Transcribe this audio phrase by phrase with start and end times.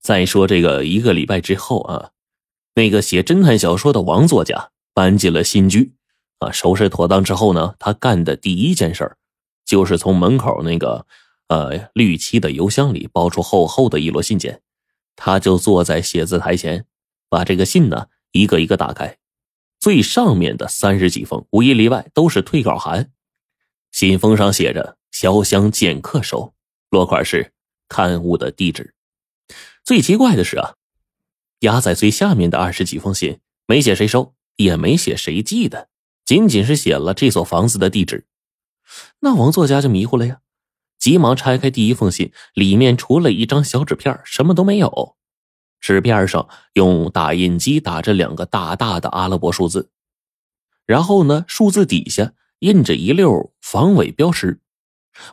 [0.00, 2.10] 再说这个一个礼拜之后啊，
[2.74, 5.92] 那个写侦探小说的王作家搬进了新居，
[6.38, 9.16] 啊，收拾妥当之后呢，他干的第一件事
[9.66, 11.06] 就是从门口那个
[11.48, 14.62] 呃绿漆的邮箱里包出厚厚的一摞信件，
[15.16, 16.86] 他就坐在写字台前，
[17.28, 19.18] 把这个信呢一个一个打开，
[19.78, 23.10] 最上面的三十几封，无一例外都是退稿函，
[23.92, 26.54] 信封上写着“潇湘剑客收”，
[26.88, 27.52] 落款是
[27.86, 28.94] 刊物的地址。
[29.84, 30.74] 最奇怪的是啊，
[31.60, 35.88] 压在最下面的二十几封信没写谁收，也没写谁寄的，
[36.24, 38.26] 仅仅是写了这所房子的地址。
[39.20, 40.40] 那王作家就迷糊了呀，
[40.98, 45.16] 急忙拆开第一封信，里面除了一张小纸片，什么都没有。
[45.80, 49.90] 纸片上用打印机打着两个大大的阿拉伯数字，
[50.84, 54.60] 然后呢，数字底下印着一溜防伪标识。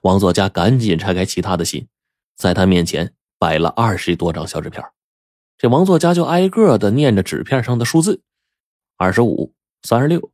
[0.03, 1.87] 王作家赶紧拆开其他的信，
[2.35, 3.13] 在他面前。
[3.39, 4.83] 摆了二十多张小纸片，
[5.57, 8.21] 这王作家就挨个的念着纸片上的数字：
[8.97, 10.31] 二十五、三十六、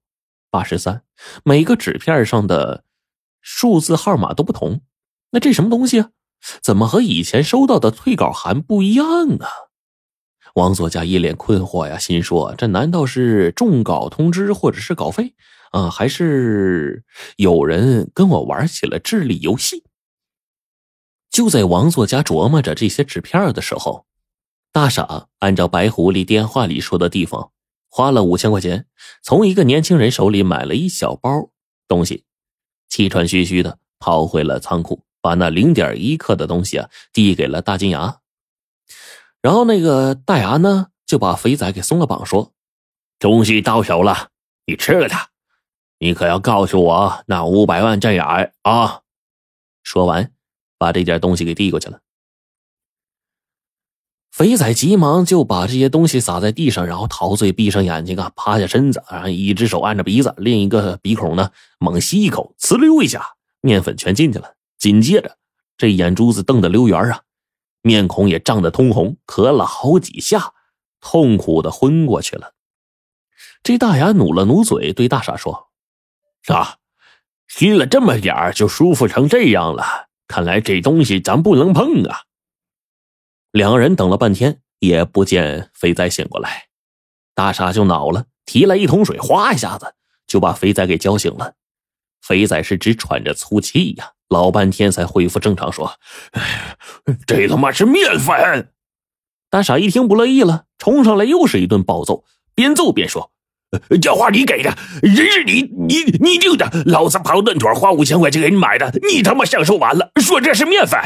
[0.50, 1.04] 八十三。
[1.44, 2.84] 每个纸片上的
[3.42, 4.82] 数字号码都不同。
[5.32, 6.12] 那这什么东西啊？
[6.62, 9.06] 怎么和以前收到的退稿函不一样
[9.40, 9.48] 啊？
[10.56, 15.34] 王作家一脸困惑呀，心说：这难道是中稿通知，或者是稿费
[15.72, 15.90] 啊？
[15.90, 17.04] 还是
[17.38, 19.84] 有人跟我玩起了智力游戏？
[21.34, 24.06] 就在王作家琢磨着这些纸片的时候，
[24.72, 27.52] 大傻按照白狐狸电话里说的地方，
[27.90, 28.86] 花了五千块钱，
[29.24, 31.50] 从一个年轻人手里买了一小包
[31.88, 32.26] 东西，
[32.88, 38.20] 气喘吁吁的跑回了仓库，把那零点一克的东西啊递给了大金牙。
[39.42, 42.54] 然后那个大牙呢，就把肥仔给松了绑，说
[43.18, 44.30] ：“东西到手了，
[44.68, 45.30] 你吃了它，
[45.98, 49.02] 你可要告诉我那五百万在哪儿啊！”
[49.82, 50.33] 说完。
[50.84, 52.02] 把这件东西给递过去了，
[54.34, 64.56] 肥仔急忙就把这些东西撒在地上，然后陶醉，闭上眼睛啊，趴下身子，然后一只手按着鼻子，另一个鼻孔呢猛吸一口，呲溜一下，面粉全进去了。
[64.78, 65.38] 紧接着，
[65.78, 67.22] 这眼珠子瞪得溜圆啊，
[67.82, 70.52] 面孔也涨得通红，咳了好几下，
[71.00, 72.56] 痛苦的昏过去了。
[73.64, 75.70] 这大牙努了努嘴，对大傻说
[76.52, 76.80] ：“啊，
[77.48, 82.24] 吸了这么点就舒服成这样了。”看来这东西咱不能碰啊！
[83.52, 86.70] 两人等了半天也不见肥仔醒过来，
[87.36, 89.94] 大傻就恼了，提来一桶水，哗一下子
[90.26, 91.54] 就把肥仔给浇醒了。
[92.20, 95.94] 肥仔是直喘着粗气呀，老半天才恢复正常，说
[96.34, 96.82] ：“哎
[97.28, 98.74] 这他妈是面粉！”
[99.52, 103.32] 大傻一听不乐意了，冲上来又是一顿暴揍，边揍边说。
[104.02, 111.00] 这话你给的，人是你你你定的，老子跑断腿花五千块钱给你买的，你他妈享受完了，说这是面粉。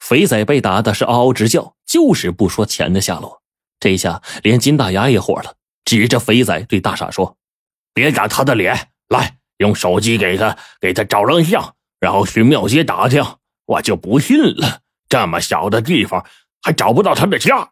[0.00, 3.42] 肥仔被打的是嗷嗷直叫，就是不说钱的下落。
[3.78, 5.54] 这下连金大牙也火了，
[5.84, 7.36] 指着肥仔对大傻说
[7.94, 13.24] ：“别打他的脸，来用手机给他给他照张相，然后去庙街打听，
[13.66, 16.26] 我就不信了，这么小的地方
[16.62, 17.70] 还找不到他的家。”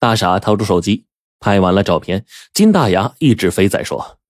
[0.00, 1.04] 大傻掏出手机。
[1.42, 4.20] 拍完了照片，金大牙一指肥仔说：“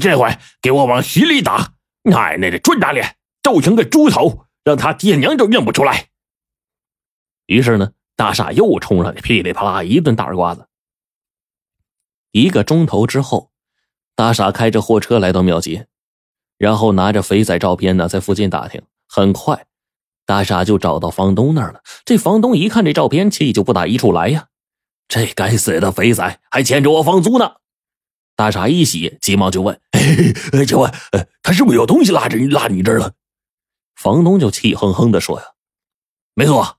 [0.00, 1.72] 这回给我往心里打，
[2.04, 6.06] 奶奶的，专打脸，揍成个猪头，让他爹娘都认不出来。”
[7.46, 10.68] 于是呢，大傻又冲上去，噼里啪啦一顿大耳刮子。
[12.30, 13.50] 一个钟头之后，
[14.14, 15.88] 大傻开着货车来到庙街，
[16.56, 18.80] 然后拿着肥仔照片呢，在附近打听。
[19.08, 19.66] 很快，
[20.24, 21.82] 大傻就找到房东那儿了。
[22.04, 24.46] 这房东一看这照片，气就不打一处来呀。
[25.10, 27.56] 这该死的肥仔还欠着我房租呢！
[28.36, 29.78] 大傻一喜，急忙就问
[30.66, 30.90] ：“请问，
[31.42, 33.12] 他是不是有东西落着落你这儿了？”
[34.00, 35.46] 房东就气哼哼的说：“呀，
[36.34, 36.76] 没错，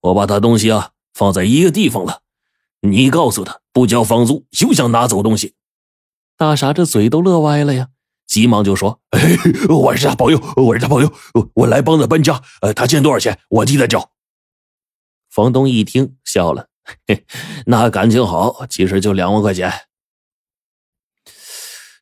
[0.00, 2.22] 我把他东西啊放在一个地方了。
[2.80, 5.54] 你告诉他不交房租，休想拿走东西。”
[6.38, 7.88] 大傻这嘴都乐歪了呀，
[8.26, 9.02] 急忙就说
[9.68, 11.12] ：“我是他朋友，我是他朋友，
[11.52, 12.42] 我来帮他搬家。
[12.62, 14.10] 呃，他欠多少钱，我替他交。”
[15.28, 16.70] 房东一听笑了。
[17.06, 17.24] 嘿，
[17.66, 19.72] 那感情好，其实就两万块钱。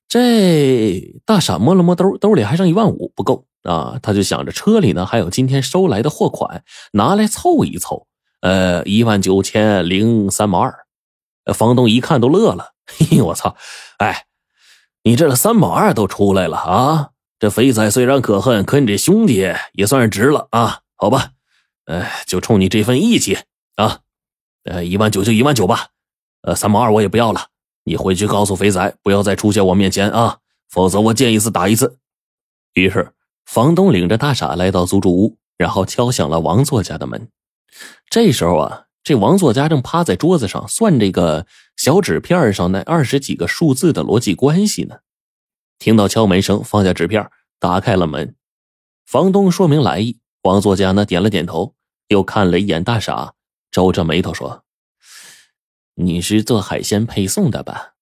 [0.08, 3.98] 这大傻摸了摸兜，兜里还剩一万五，不够啊！
[4.02, 8.06] 他就想着车里呢还有今天收来的货款，拿来凑一凑。
[8.40, 10.86] 呃，一万九千零三毛二。
[11.54, 13.56] 房东一看都乐了，嘿，我操！
[13.98, 14.26] 哎，
[15.04, 17.10] 你这三毛二都出来了啊！
[17.38, 20.80] 这肥仔虽然可恨，可你这兄弟也算是值了啊！
[20.94, 21.30] 好吧，
[21.86, 23.38] 哎，就冲你这份义气
[23.76, 24.01] 啊！
[24.64, 25.88] 呃，一万九就一万九吧，
[26.42, 27.48] 呃，三毛二我也不要了。
[27.84, 30.38] 你回去告诉肥仔，不要再出现我面前啊，
[30.70, 31.98] 否则我见一次打一次。
[32.74, 33.12] 于是，
[33.44, 37.28] 房东领着大傻来到租住屋，然后敲响了王作家的门。
[38.08, 44.98] 这时候啊，这王作家正趴在桌子上算这个小纸片上那二十几个数字的逻辑关系呢。
[45.78, 48.36] 听到敲门声，放下纸片，打开了门。
[49.04, 51.74] 房东说明来意，王作家呢点了点头，
[52.06, 53.34] 又看了一眼大傻，
[53.72, 54.64] 皱着眉头说
[55.96, 57.94] ：“你是做海鲜配送的吧？”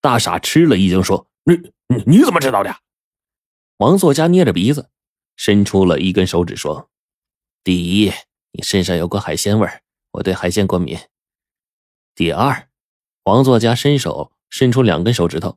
[0.00, 1.54] 大傻吃了一惊，说：“你
[1.86, 2.74] 你你怎么知道的？”
[3.76, 4.90] 王作家捏着鼻子，
[5.36, 6.90] 伸出了一根手指，说
[7.62, 8.12] ：“第一，
[8.52, 9.68] 你身上有股海鲜味。”
[10.12, 10.98] 我对海鲜过敏。
[12.16, 12.68] 第二，
[13.24, 15.56] 王作家伸手伸出两根手指头，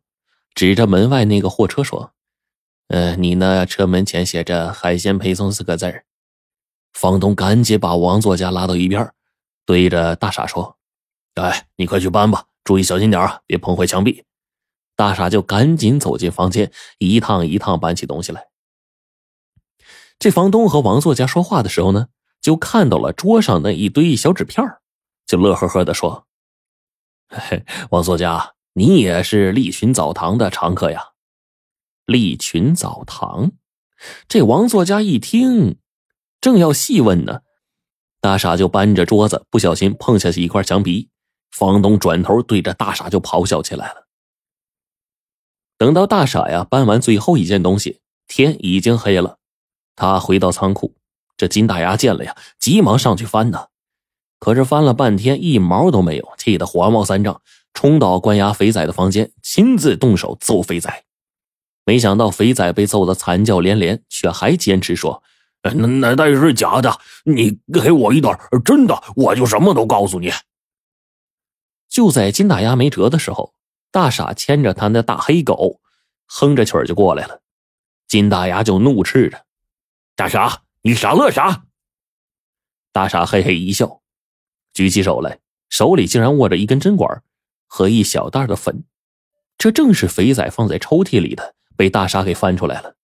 [0.53, 2.13] 指着门外那个货车说
[2.89, 6.05] ：“呃，你那车门前写着‘海鲜配送’四个字儿。”
[6.93, 9.11] 房东赶紧把王作家拉到一边，
[9.65, 10.77] 对着大傻说
[11.35, 14.23] ：“哎，你快去搬吧，注意小心点啊，别碰坏墙壁。”
[14.95, 18.47] 大傻就赶紧走进房间，一趟一趟搬起东西来。
[20.19, 22.07] 这房东和王作家说话的时候呢？
[22.41, 24.61] 就看到了桌上那一堆小纸片
[25.25, 26.27] 就乐呵呵的说
[27.31, 31.11] ：“嘿，王作家，你也是利群澡堂的常客呀？”
[32.05, 33.53] 利群澡堂，
[34.27, 35.77] 这王作家一听，
[36.41, 37.43] 正要细问呢，
[38.23, 41.09] 大傻就搬着桌子，不小心碰下去一块墙皮。
[41.51, 44.07] 房东转头对着大傻就咆哮起来了。
[45.77, 49.39] 等到大傻呀搬完最后一件东西，天已经黑了，
[49.97, 50.95] 他回到仓库。
[51.35, 53.67] 这金大牙见了呀，急忙上去翻呢，
[54.39, 57.41] 可是翻了半天一毛都没有，气得火冒三丈，
[57.73, 61.03] 冲到关押肥仔的房间，亲自动手揍肥仔。
[61.83, 65.21] 没想到肥仔被揍得惨叫连连，却还坚持说
[65.63, 70.31] ：“那那那是假的，你给我一段真的，我就什么都告诉你。”
[71.89, 73.53] 就在金大牙没辙的时候，
[73.91, 75.79] 大傻牵着他那大黑狗，
[76.25, 77.41] 哼着曲儿就过来了。
[78.07, 79.45] 金大牙就怒斥着
[80.15, 81.63] ：“大傻！”你傻乐啥？
[82.91, 84.01] 大傻嘿嘿一笑，
[84.73, 85.39] 举起手来，
[85.69, 87.23] 手里竟然握着一根针管
[87.67, 88.83] 和一小袋的粉，
[89.57, 92.95] 这正是肥仔放在抽屉里的，被大傻给翻出来了。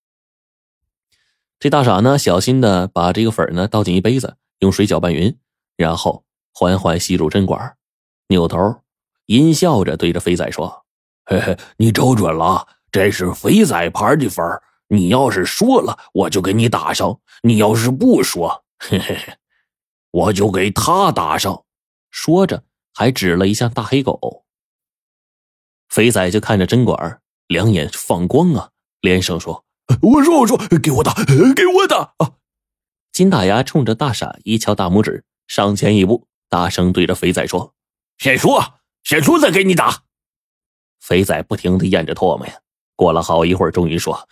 [1.60, 5.38] 这大傻呢，小心的把这个粉呢倒进一杯子，用水搅拌匀，
[5.76, 6.24] 然后
[6.54, 7.76] 缓缓吸入针管，
[8.30, 8.82] 扭头
[9.26, 10.86] 阴笑着对着肥仔说
[11.26, 14.46] ：“嘿嘿，你瞅准了，这是肥仔牌的粉
[14.88, 19.34] 你要是说了，我就给你打上；你要是不说，嘿嘿嘿，
[20.12, 21.66] 我就给他打上。
[22.10, 22.64] 说着，
[22.94, 24.46] 还指了一下大黑狗。
[25.90, 28.72] 肥仔就看着针管，两眼放光啊，
[29.02, 29.66] 连声说
[30.02, 31.14] ：“我说，我说，给我打，
[31.56, 32.32] 给我打！”啊！
[33.12, 37.74] 金大牙冲着大傻一敲大拇指，上前一步，大声对着肥仔说
[38.18, 40.04] ：“先说，先说，再给你打。”
[41.02, 42.54] 肥仔不停的咽着唾沫呀，
[42.96, 44.28] 过了好一会儿，终于说。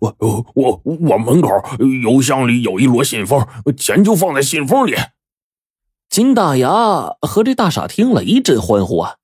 [0.00, 1.48] 我我我我门口
[2.02, 3.46] 邮箱里有一摞信封，
[3.76, 4.94] 钱就放在信封里。
[6.10, 9.16] 金大牙和这大傻听了一阵欢呼啊！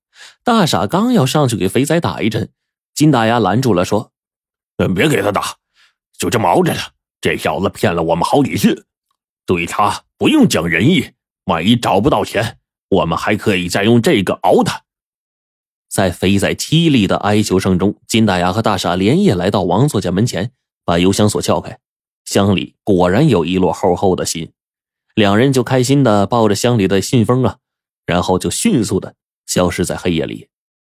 [0.43, 2.51] 大傻刚要上去给肥仔打一针，
[2.93, 4.10] 金大牙拦住了，说
[4.77, 5.55] ：“别给他打，
[6.17, 6.91] 就这么熬着他。
[7.19, 8.87] 这小子骗了我们好几次，
[9.45, 11.11] 对他不用讲仁义。
[11.45, 12.59] 万一找不到钱，
[12.89, 14.83] 我们还可以再用这个熬他。”
[15.89, 20.51] 在肥仔凄厉的哀求声中，金大牙和大傻连夜来到王作家门前，
[20.85, 21.79] 把邮箱锁撬开，
[22.23, 24.53] 箱里果然有一摞厚厚的信，
[25.15, 27.57] 两人就开心的抱着箱里的信封啊，
[28.05, 30.47] 然后就迅速的消失在黑夜里。